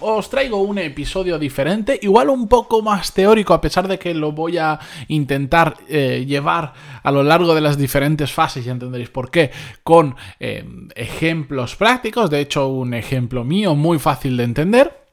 [0.00, 4.32] os traigo un episodio diferente, igual un poco más teórico, a pesar de que lo
[4.32, 9.30] voy a intentar eh, llevar a lo largo de las diferentes fases, ya entenderéis por
[9.30, 9.50] qué,
[9.82, 15.03] con eh, ejemplos prácticos, de hecho un ejemplo mío muy fácil de entender.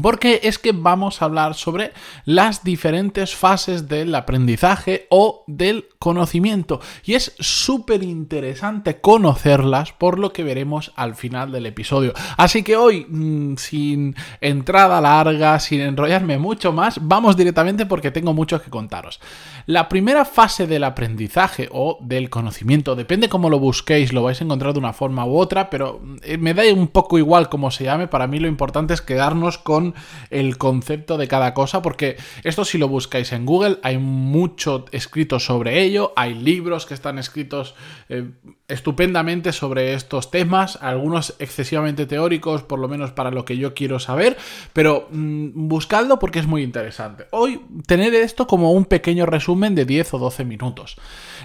[0.00, 1.92] Porque es que vamos a hablar sobre
[2.24, 6.80] las diferentes fases del aprendizaje o del conocimiento.
[7.04, 12.14] Y es súper interesante conocerlas por lo que veremos al final del episodio.
[12.36, 18.32] Así que hoy, mm, sin entrada larga, sin enrollarme mucho más, vamos directamente porque tengo
[18.32, 19.20] mucho que contaros.
[19.66, 24.44] La primera fase del aprendizaje o del conocimiento, depende cómo lo busquéis, lo vais a
[24.44, 27.84] encontrar de una forma u otra, pero eh, me da un poco igual cómo se
[27.84, 28.08] llame.
[28.08, 29.81] Para mí lo importante es quedarnos con
[30.30, 35.40] el concepto de cada cosa, porque esto si lo buscáis en Google hay mucho escrito
[35.40, 37.74] sobre ello, hay libros que están escritos
[38.08, 38.30] eh,
[38.68, 43.98] estupendamente sobre estos temas, algunos excesivamente teóricos, por lo menos para lo que yo quiero
[43.98, 44.36] saber,
[44.72, 47.26] pero mm, buscadlo porque es muy interesante.
[47.30, 50.96] Hoy tener esto como un pequeño resumen de 10 o 12 minutos.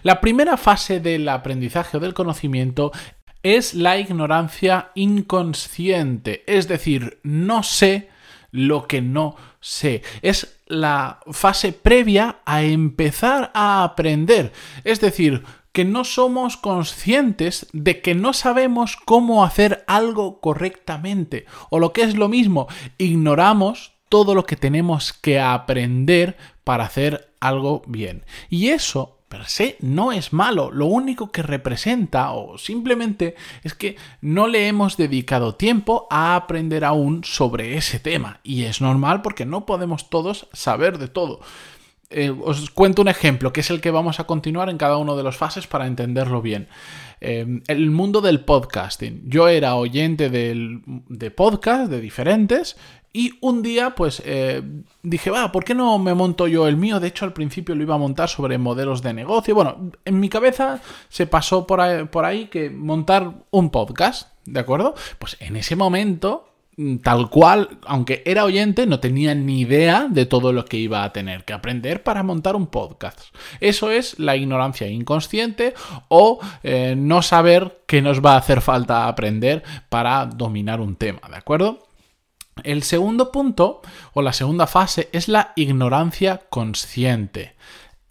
[0.04, 2.92] La primera fase del aprendizaje o del conocimiento
[3.44, 8.10] es la ignorancia inconsciente, es decir, no sé
[8.58, 10.02] lo que no sé.
[10.22, 14.52] Es la fase previa a empezar a aprender.
[14.84, 21.46] Es decir, que no somos conscientes de que no sabemos cómo hacer algo correctamente.
[21.70, 27.32] O lo que es lo mismo, ignoramos todo lo que tenemos que aprender para hacer
[27.40, 28.26] algo bien.
[28.50, 33.98] Y eso per se no es malo, lo único que representa o simplemente es que
[34.22, 39.46] no le hemos dedicado tiempo a aprender aún sobre ese tema y es normal porque
[39.46, 41.42] no podemos todos saber de todo.
[42.10, 45.18] Eh, os cuento un ejemplo que es el que vamos a continuar en cada uno
[45.18, 46.70] de los fases para entenderlo bien.
[47.20, 49.24] Eh, el mundo del podcasting.
[49.26, 52.78] Yo era oyente de podcast de diferentes
[53.18, 54.62] y un día, pues eh,
[55.02, 57.00] dije, va, ¿por qué no me monto yo el mío?
[57.00, 59.56] De hecho, al principio lo iba a montar sobre modelos de negocio.
[59.56, 64.60] Bueno, en mi cabeza se pasó por ahí, por ahí que montar un podcast, ¿de
[64.60, 64.94] acuerdo?
[65.18, 66.47] Pues en ese momento,
[67.02, 71.12] tal cual, aunque era oyente, no tenía ni idea de todo lo que iba a
[71.12, 73.20] tener que aprender para montar un podcast.
[73.60, 75.74] Eso es la ignorancia inconsciente
[76.08, 81.22] o eh, no saber qué nos va a hacer falta aprender para dominar un tema,
[81.30, 81.88] ¿de acuerdo?
[82.64, 83.82] El segundo punto
[84.14, 87.56] o la segunda fase es la ignorancia consciente.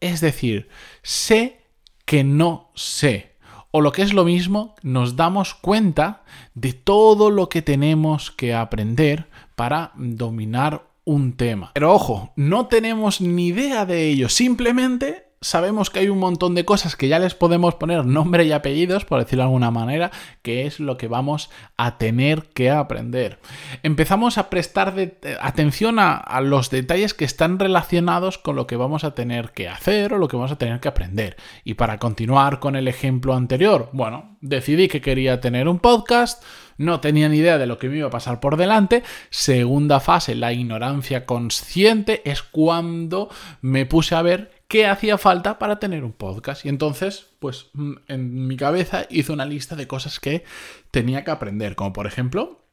[0.01, 0.69] Es decir,
[1.03, 1.63] sé
[2.05, 3.36] que no sé.
[3.71, 6.23] O lo que es lo mismo, nos damos cuenta
[6.55, 11.71] de todo lo que tenemos que aprender para dominar un tema.
[11.75, 16.65] Pero ojo, no tenemos ni idea de ello, simplemente sabemos que hay un montón de
[16.65, 20.11] cosas que ya les podemos poner nombre y apellidos, por decirlo de alguna manera,
[20.43, 23.39] que es lo que vamos a tener que aprender.
[23.83, 24.95] Empezamos a prestar
[25.41, 29.69] atención a, a, los detalles que están relacionados con lo que vamos a tener que
[29.69, 31.37] hacer o lo que vamos a tener que aprender.
[31.65, 36.43] Y para continuar con el ejemplo anterior, bueno, decidí que quería tener un podcast,
[36.79, 39.03] no tenía ni idea de lo que me iba a pasar por delante.
[39.31, 43.31] Segunda fase, la ignorancia consciente, es cuando
[43.61, 46.65] me puse a ver qué hacía falta para tener un podcast.
[46.65, 50.45] Y entonces, pues mm, en mi cabeza hice una lista de cosas que
[50.91, 52.65] tenía que aprender, como por ejemplo,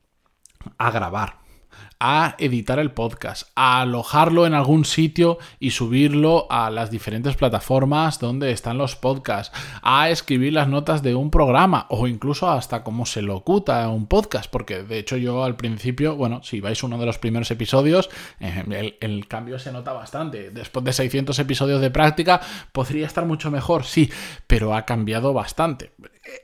[0.78, 1.40] a grabar
[2.06, 8.20] a editar el podcast, a alojarlo en algún sitio y subirlo a las diferentes plataformas
[8.20, 13.06] donde están los podcasts, a escribir las notas de un programa o incluso hasta cómo
[13.06, 17.06] se locuta un podcast, porque de hecho yo al principio, bueno, si vais uno de
[17.06, 18.10] los primeros episodios,
[18.42, 20.52] eh, el, el, cambio se nota bastante.
[20.52, 22.42] Después de 600 episodios de práctica
[22.74, 24.12] podría estar mucho mejor, sí,
[24.46, 25.94] pero ha cambiado bastante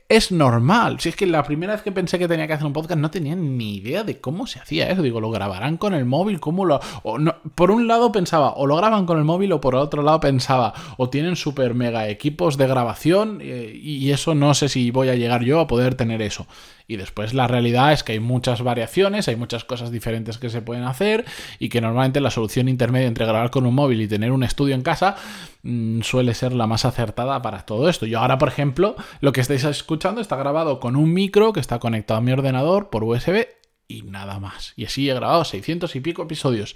[0.10, 1.00] es normal.
[1.00, 3.12] Si es que la primera vez que pensé que tenía que hacer un podcast no
[3.12, 5.02] tenía ni idea de cómo se hacía eso.
[5.02, 6.40] Digo, ¿lo grabarán con el móvil?
[6.40, 6.80] ¿Cómo lo...?
[7.56, 10.74] por un lado pensaba, o lo graban con el móvil, o por otro lado pensaba,
[10.98, 15.16] o tienen super mega equipos de grabación, eh, y eso no sé si voy a
[15.16, 16.46] llegar yo a poder tener eso.
[16.88, 20.62] Y después la realidad es que hay muchas variaciones, hay muchas cosas diferentes que se
[20.62, 21.26] pueden hacer
[21.60, 24.74] y que normalmente la solución intermedia entre grabar con un móvil y tener un estudio
[24.74, 25.16] en casa
[25.62, 28.08] mm, suele ser la más acertada para todo esto.
[28.08, 31.78] Yo ahora, por ejemplo, lo que estáis escuchando está grabado con un micro que está
[31.78, 33.59] conectado a mi ordenador por USB
[33.90, 34.74] y nada más.
[34.78, 36.76] Y así he grabado 600 y pico episodios.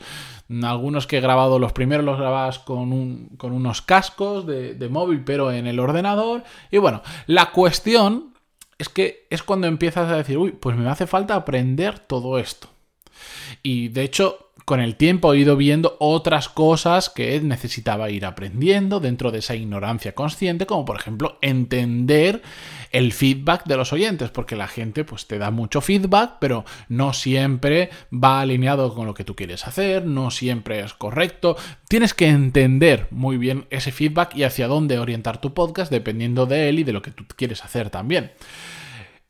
[0.64, 5.24] Algunos que he grabado, los primeros los grababas con, con unos cascos de, de móvil,
[5.24, 6.44] pero en el ordenador.
[6.72, 8.34] Y bueno, la cuestión
[8.80, 12.68] es que es cuando empiezas a decir, uy, pues me hace falta aprender todo esto.
[13.62, 19.00] Y de hecho, con el tiempo he ido viendo otras cosas que necesitaba ir aprendiendo
[19.00, 22.42] dentro de esa ignorancia consciente, como por ejemplo entender
[22.94, 27.12] el feedback de los oyentes, porque la gente pues te da mucho feedback, pero no
[27.12, 31.58] siempre va alineado con lo que tú quieres hacer, no siempre es correcto.
[31.90, 36.70] Tienes que entender muy bien ese feedback y hacia dónde orientar tu podcast dependiendo de
[36.70, 38.32] él y de lo que tú quieres hacer también.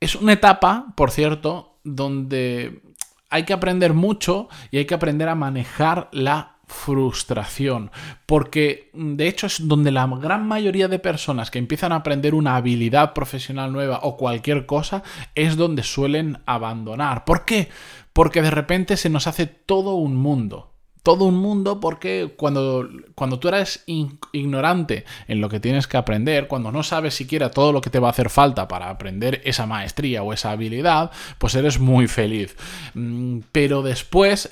[0.01, 2.81] Es una etapa, por cierto, donde
[3.30, 7.91] hay que aprender mucho y hay que aprender a manejar la frustración,
[8.25, 12.55] porque de hecho es donde la gran mayoría de personas que empiezan a aprender una
[12.55, 15.03] habilidad profesional nueva o cualquier cosa
[15.35, 17.23] es donde suelen abandonar.
[17.23, 17.69] ¿Por qué?
[18.11, 20.73] Porque de repente se nos hace todo un mundo
[21.03, 26.47] todo un mundo porque cuando, cuando tú eres ignorante en lo que tienes que aprender,
[26.47, 29.65] cuando no sabes siquiera todo lo que te va a hacer falta para aprender esa
[29.65, 32.55] maestría o esa habilidad, pues eres muy feliz.
[32.93, 34.49] Mm, pero después,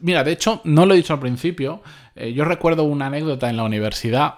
[0.00, 1.82] mira, de hecho, no lo he dicho al principio,
[2.14, 4.34] eh, yo recuerdo una anécdota en la universidad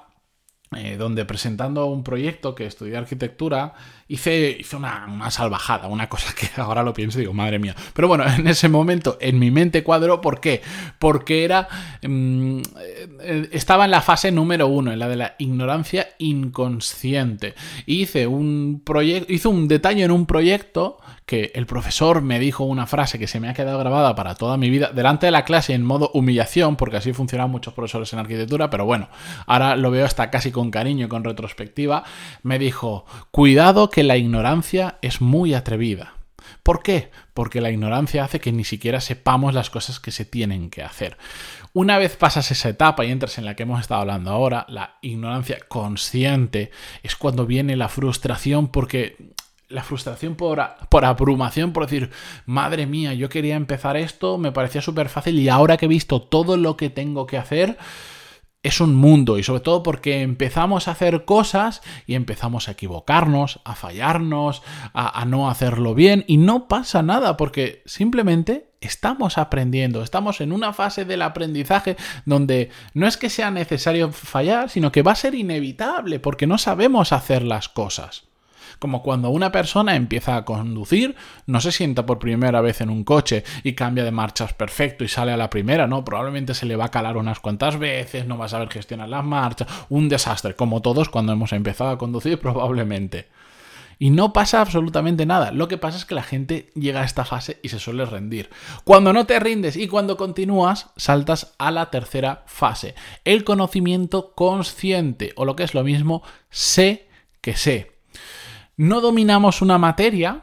[0.77, 3.75] eh, donde presentando un proyecto que estudié arquitectura,
[4.07, 7.75] hice, hice una, salvajada, una cosa que ahora lo pienso y digo, madre mía.
[7.93, 10.62] Pero bueno, en ese momento en mi mente cuadró, ¿por qué?
[11.01, 11.67] Porque era.
[12.03, 17.57] Mm, eh, estaba en la fase número uno, en la de la ignorancia inconsciente.
[17.87, 20.99] Hice un proyecto, hice un detalle en un proyecto
[21.31, 24.56] que el profesor me dijo una frase que se me ha quedado grabada para toda
[24.56, 28.19] mi vida, delante de la clase en modo humillación, porque así funcionan muchos profesores en
[28.19, 29.09] arquitectura, pero bueno,
[29.47, 32.03] ahora lo veo hasta casi con cariño y con retrospectiva,
[32.43, 36.15] me dijo, cuidado que la ignorancia es muy atrevida.
[36.65, 37.12] ¿Por qué?
[37.33, 41.17] Porque la ignorancia hace que ni siquiera sepamos las cosas que se tienen que hacer.
[41.73, 44.99] Una vez pasas esa etapa y entras en la que hemos estado hablando ahora, la
[45.00, 46.73] ignorancia consciente,
[47.05, 49.31] es cuando viene la frustración porque
[49.71, 52.11] la frustración por, por, abrumación, por decir,
[52.45, 56.21] madre mía, yo quería empezar esto, me parecía súper fácil y ahora que he visto
[56.21, 57.79] todo lo que tengo que hacer,
[58.63, 63.61] es un mundo y sobre todo porque empezamos a hacer cosas y empezamos a equivocarnos,
[63.65, 64.63] a fallarnos,
[64.93, 70.53] a, a no hacerlo bien y no pasa nada porque simplemente estamos aprendiendo, estamos en
[70.53, 71.97] una fase del aprendizaje
[72.27, 76.59] donde no es que sea necesario fallar, sino que va a ser inevitable porque no
[76.59, 78.30] sabemos hacer las cosas.
[78.81, 83.05] Como cuando una persona empieza a conducir, no se sienta por primera vez en un
[83.05, 86.03] coche y cambia de marchas perfecto y sale a la primera, ¿no?
[86.03, 89.23] Probablemente se le va a calar unas cuantas veces, no va a saber gestionar las
[89.23, 93.29] marchas, un desastre, como todos cuando hemos empezado a conducir probablemente.
[93.99, 95.53] Y no pasa absolutamente nada.
[95.53, 98.49] Lo que pasa es que la gente llega a esta fase y se suele rendir.
[98.85, 102.94] Cuando no te rindes y cuando continúas, saltas a la tercera fase.
[103.26, 107.11] El conocimiento consciente, o lo que es lo mismo, sé
[107.43, 108.00] que sé
[108.81, 110.41] no dominamos una materia,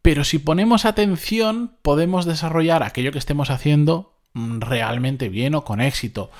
[0.00, 5.80] pero si ponemos atención podemos desarrollar aquello que estemos haciendo mm, realmente bien o con
[5.80, 6.30] éxito.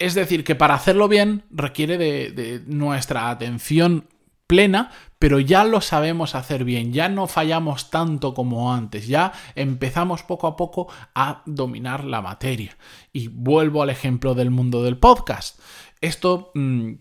[0.00, 4.08] Es decir, que para hacerlo bien requiere de, nuestra atención
[4.48, 4.90] plena,
[5.20, 10.48] pero ya lo sabemos hacer bien, ya no fallamos tanto como antes, ya empezamos poco
[10.48, 12.76] a poco a dominar la materia.
[13.12, 15.56] Y vuelvo al ejemplo del mundo del podcast.
[16.00, 16.94] Esto mm,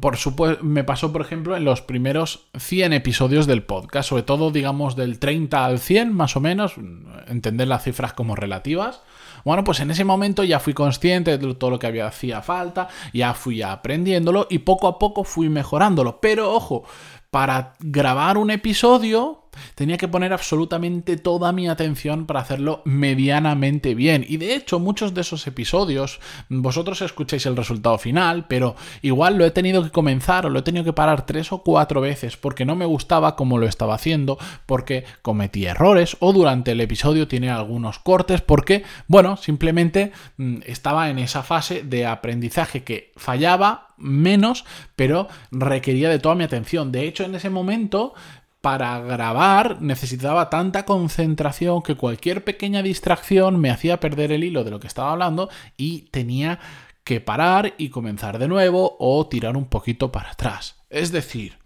[0.00, 4.50] por supuesto, me pasó, por ejemplo, en los primeros 100 episodios del podcast, sobre todo,
[4.50, 6.74] digamos, del 30 al 100, más o menos,
[7.28, 9.02] entender las cifras como relativas.
[9.44, 12.88] Bueno, pues en ese momento ya fui consciente de todo lo que había hacía falta,
[13.12, 16.18] ya fui aprendiéndolo y poco a poco fui mejorándolo.
[16.20, 16.84] Pero ojo,
[17.34, 24.24] para grabar un episodio tenía que poner absolutamente toda mi atención para hacerlo medianamente bien.
[24.28, 29.44] Y de hecho, muchos de esos episodios, vosotros escucháis el resultado final, pero igual lo
[29.44, 32.64] he tenido que comenzar o lo he tenido que parar tres o cuatro veces porque
[32.64, 37.50] no me gustaba como lo estaba haciendo, porque cometí errores o durante el episodio tiene
[37.50, 44.64] algunos cortes, porque, bueno, simplemente mm, estaba en esa fase de aprendizaje que fallaba menos,
[44.96, 46.92] pero requería de toda mi atención.
[46.92, 48.14] De hecho, en ese momento
[48.60, 54.70] para grabar necesitaba tanta concentración que cualquier pequeña distracción me hacía perder el hilo de
[54.70, 56.58] lo que estaba hablando y tenía
[57.04, 60.76] que parar y comenzar de nuevo o tirar un poquito para atrás.
[60.88, 61.58] Es decir,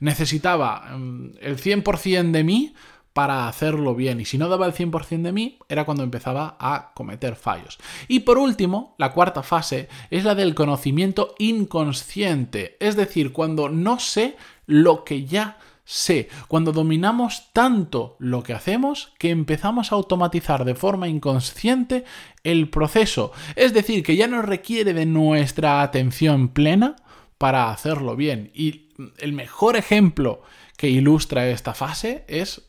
[0.00, 2.74] necesitaba mm, el 100% de mí
[3.16, 6.92] para hacerlo bien y si no daba el 100% de mí era cuando empezaba a
[6.92, 7.78] cometer fallos.
[8.08, 13.98] Y por último, la cuarta fase es la del conocimiento inconsciente, es decir, cuando no
[14.00, 15.56] sé lo que ya
[15.86, 22.04] sé, cuando dominamos tanto lo que hacemos que empezamos a automatizar de forma inconsciente
[22.44, 23.32] el proceso.
[23.54, 26.96] Es decir, que ya no requiere de nuestra atención plena
[27.38, 28.50] para hacerlo bien.
[28.52, 30.42] Y el mejor ejemplo
[30.76, 32.66] que ilustra esta fase es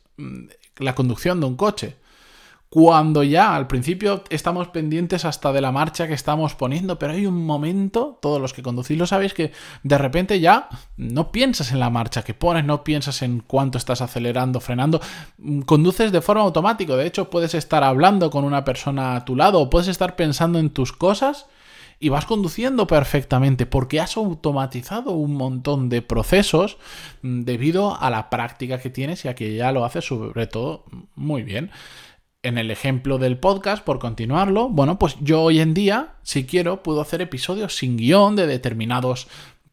[0.76, 1.96] la conducción de un coche.
[2.70, 7.24] Cuando ya al principio estamos pendientes hasta de la marcha que estamos poniendo, pero hay
[7.24, 9.52] un momento, todos los que conducís lo sabéis, que
[9.84, 14.02] de repente ya no piensas en la marcha que pones, no piensas en cuánto estás
[14.02, 15.00] acelerando, frenando,
[15.38, 19.34] mm, conduces de forma automática, de hecho puedes estar hablando con una persona a tu
[19.34, 21.46] lado o puedes estar pensando en tus cosas
[22.00, 26.78] y vas conduciendo perfectamente porque has automatizado un montón de procesos
[27.22, 30.84] mm, debido a la práctica que tienes y a que ya lo haces sobre todo
[31.14, 31.70] muy bien
[32.42, 36.82] en el ejemplo del podcast, por continuarlo, bueno, pues yo hoy en día, si quiero,
[36.82, 39.28] puedo hacer episodios sin guion de determinados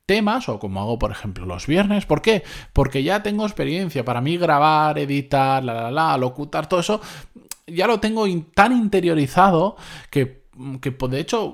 [0.06, 2.06] temas o como hago por ejemplo los viernes.
[2.06, 2.44] ¿Por qué?
[2.74, 4.06] Porque ya tengo experiencia.
[4.06, 7.02] Para mí grabar, editar, la, la, la, locutar, todo eso,
[7.68, 9.76] ya lo tengo tan interiorizado
[10.10, 10.45] que
[10.82, 11.54] que de hecho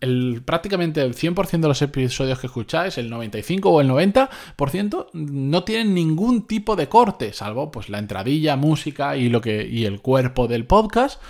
[0.00, 5.64] el, prácticamente el 100% de los episodios que escucháis, el 95 o el 90%, no
[5.64, 10.00] tienen ningún tipo de corte, salvo pues la entradilla, música y lo que y el
[10.00, 11.20] cuerpo del podcast.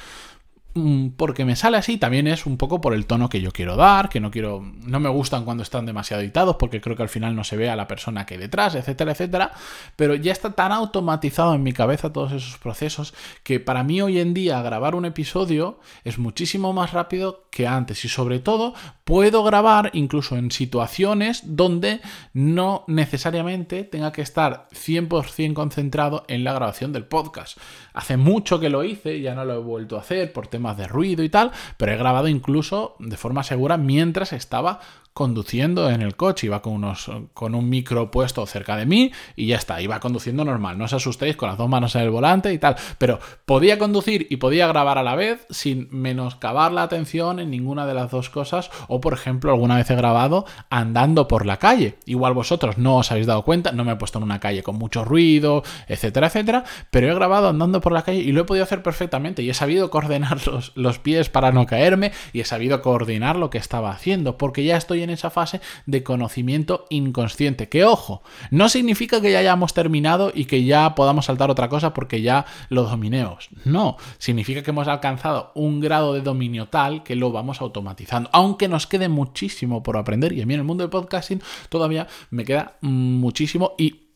[0.74, 3.74] Mm, porque me sale así también es un poco por el tono que yo quiero
[3.74, 7.08] dar, que no quiero, no me gustan cuando están demasiado editados porque creo que al
[7.08, 9.52] final no se ve a la persona que hay detrás, etcétera, etcétera,
[9.96, 14.20] pero ya está tan automatizado en mi cabeza todos esos procesos que para mí hoy
[14.20, 19.42] en día grabar un episodio es muchísimo más rápido que antes y sobre todo puedo
[19.42, 22.00] grabar incluso en situaciones donde
[22.34, 27.58] no necesariamente tenga que estar 100% concentrado en la grabación del podcast.
[27.94, 30.86] Hace mucho que lo hice, ya no lo he vuelto a hacer por temas de
[30.86, 34.80] ruido y tal, pero he grabado incluso de forma segura mientras estaba
[35.18, 39.48] conduciendo en el coche, iba con, unos, con un micro puesto cerca de mí y
[39.48, 42.52] ya está, iba conduciendo normal, no os asustéis con las dos manos en el volante
[42.52, 47.40] y tal, pero podía conducir y podía grabar a la vez sin menoscabar la atención
[47.40, 51.46] en ninguna de las dos cosas o por ejemplo alguna vez he grabado andando por
[51.46, 54.38] la calle, igual vosotros no os habéis dado cuenta, no me he puesto en una
[54.38, 58.42] calle con mucho ruido, etcétera, etcétera, pero he grabado andando por la calle y lo
[58.42, 62.38] he podido hacer perfectamente y he sabido coordinar los, los pies para no caerme y
[62.38, 66.02] he sabido coordinar lo que estaba haciendo porque ya estoy en en esa fase de
[66.02, 67.68] conocimiento inconsciente.
[67.68, 71.94] Que ojo, no significa que ya hayamos terminado y que ya podamos saltar otra cosa
[71.94, 73.48] porque ya lo dominemos.
[73.64, 78.30] No, significa que hemos alcanzado un grado de dominio tal que lo vamos automatizando.
[78.32, 82.06] Aunque nos quede muchísimo por aprender y a mí en el mundo del podcasting todavía
[82.30, 84.08] me queda muchísimo y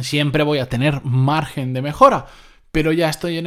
[0.00, 2.26] siempre voy a tener margen de mejora
[2.72, 3.46] pero ya estoy en,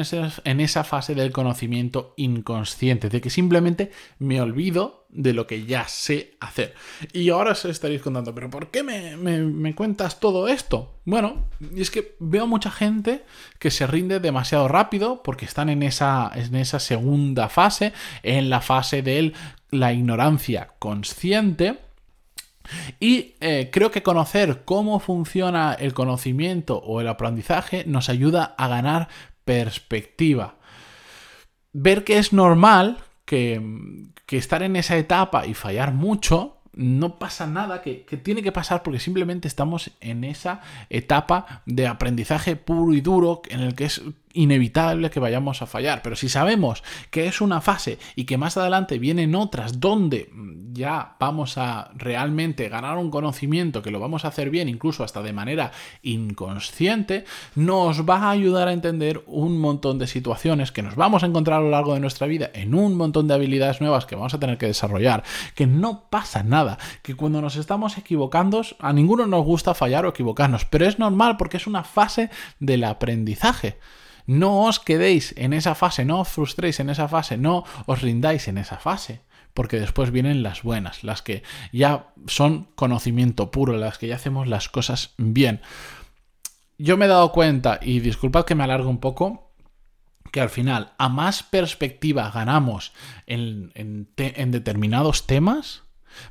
[0.60, 6.38] esa fase del conocimiento inconsciente, de que simplemente me olvido de lo que ya sé
[6.40, 6.76] hacer.
[7.12, 11.00] Y ahora os estaréis contando, pero ¿por qué me, cuentas todo esto?
[11.06, 13.24] Bueno, y es que veo mucha gente
[13.58, 16.32] que se rinde demasiado rápido porque están en esa
[16.80, 19.34] segunda fase, en la fase de
[19.72, 21.85] la ignorancia consciente
[23.00, 28.68] y eh, creo que conocer cómo funciona el conocimiento o el aprendizaje nos ayuda a
[28.68, 29.08] ganar
[29.44, 30.56] perspectiva.
[31.74, 33.62] Ver que es normal que,
[34.26, 38.52] que estar en esa etapa y fallar mucho no pasa nada que, que, tiene que
[38.52, 43.86] pasar porque simplemente estamos en esa etapa de aprendizaje puro y duro en el que
[43.86, 44.02] es
[44.36, 46.02] inevitable que vayamos a fallar.
[46.02, 50.30] Pero si sabemos que es una fase y que más adelante vienen otras donde
[50.74, 55.24] ya vamos a realmente ganar un conocimiento, que lo vamos a hacer bien, incluso hasta
[55.24, 55.72] de manera
[56.04, 57.26] inconsciente,
[57.56, 61.60] nos va a ayudar a entender un montón de situaciones que nos vamos a encontrar
[61.60, 64.40] a lo largo de nuestra vida en un montón de habilidades nuevas que vamos a
[64.40, 65.24] tener que desarrollar,
[65.56, 70.10] que no pasa nada, que cuando nos estamos equivocando, a ninguno nos gusta fallar o
[70.10, 73.78] equivocarnos, pero es normal porque es una fase del aprendizaje.
[74.26, 78.48] No os quedéis en esa fase, no os frustréis en esa fase, no os rindáis
[78.48, 79.22] en esa fase,
[79.54, 84.48] porque después vienen las buenas, las que ya son conocimiento puro, las que ya hacemos
[84.48, 85.62] las cosas bien.
[86.78, 89.54] Yo me he dado cuenta, y disculpad que me alargue un poco,
[90.32, 92.92] que al final a más perspectiva ganamos
[93.28, 93.72] en,
[94.16, 95.84] determinados temas,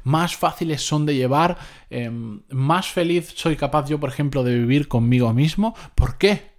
[0.03, 1.57] más fáciles son de llevar,
[1.91, 5.75] em, más feliz soy capaz yo, por ejemplo, de vivir conmigo mismo.
[5.95, 6.54] ¿Por qué?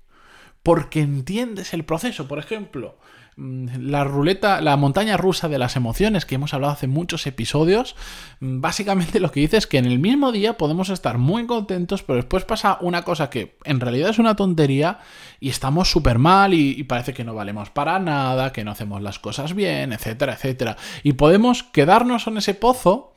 [0.65, 2.27] Porque entiendes el proceso.
[2.27, 2.97] Por ejemplo,
[3.37, 7.95] mm, la ruleta, la montaña rusa de las emociones que hemos hablado hace muchos episodios,
[8.39, 12.01] mm, básicamente lo que dice es que en el mismo día podemos estar muy contentos,
[12.01, 15.01] pero después pasa una cosa que en realidad es una tontería
[15.39, 19.03] y estamos súper mal y, y, parece que no valemos para nada, que no hacemos
[19.03, 20.77] las cosas bien, etcétera, etcétera.
[21.03, 23.13] Y podemos quedarnos en ese pozo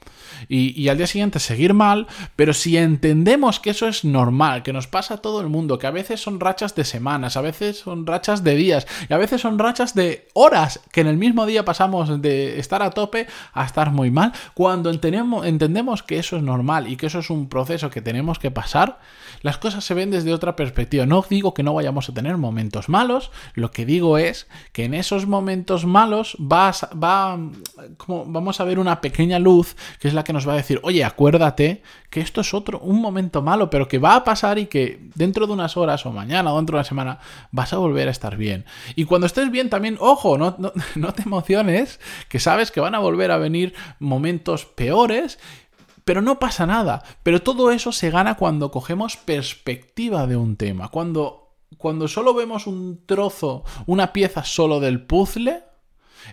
[0.49, 2.06] y, al día siguiente seguir mal,
[2.37, 5.87] pero si entendemos que eso es normal, que nos pasa a todo el mundo, que
[5.87, 9.40] a veces son rachas de semanas, a veces son rachas de días y a veces
[9.40, 13.64] son rachas de horas, que en el mismo día pasamos de estar a tope a
[13.64, 17.49] estar muy mal, cuando entendemos, entendemos que eso es normal y que eso es un
[17.49, 18.99] proceso que tenemos que pasar,
[19.42, 21.06] las cosas se ven desde otra perspectiva.
[21.06, 24.94] No digo que no vayamos a tener momentos malos, lo que digo es que en
[24.94, 27.38] esos momentos malos va, va
[28.06, 31.04] vamos a ver una pequeña luz que es la que nos va a decir, oye,
[31.04, 35.08] acuérdate que esto es otro, un momento malo, pero que va a pasar y que
[35.14, 37.18] dentro de unas horas o mañana o dentro de una semana
[37.50, 38.64] vas a volver a estar bien.
[38.96, 42.94] Y cuando estés bien también, ojo, no, no, no te emociones, que sabes que van
[42.94, 45.38] a volver a venir momentos peores
[46.08, 47.02] pero no pasa nada.
[47.22, 50.88] Pero todo eso se gana cuando cogemos perspectiva de un tema.
[50.88, 55.64] Cuando, cuando solo vemos un trozo, una pieza solo del puzzle,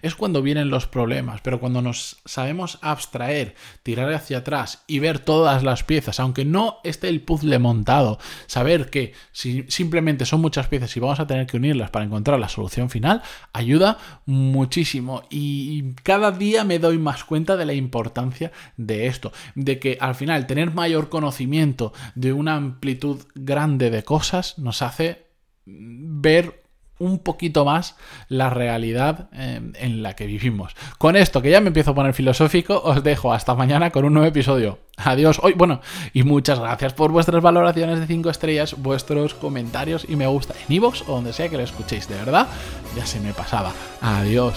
[0.01, 5.19] es cuando vienen los problemas, pero cuando nos sabemos abstraer, tirar hacia atrás y ver
[5.19, 10.67] todas las piezas, aunque no esté el puzzle montado, saber que si simplemente son muchas
[10.67, 13.21] piezas y vamos a tener que unirlas para encontrar la solución final,
[13.53, 15.23] ayuda muchísimo.
[15.29, 20.15] Y cada día me doy más cuenta de la importancia de esto, de que al
[20.15, 25.25] final tener mayor conocimiento de una amplitud grande de cosas nos hace
[25.65, 26.64] ver
[26.99, 27.95] un poquito más
[28.29, 30.75] la realidad eh, en la que vivimos.
[30.97, 34.13] Con esto, que ya me empiezo a poner filosófico, os dejo hasta mañana con un
[34.13, 34.79] nuevo episodio.
[34.97, 35.81] Adiós hoy, bueno,
[36.13, 40.75] y muchas gracias por vuestras valoraciones de 5 estrellas, vuestros comentarios y me gusta en
[40.75, 42.47] iVoox o donde sea que lo escuchéis, de verdad,
[42.95, 43.73] ya se me pasaba.
[44.01, 44.55] Adiós.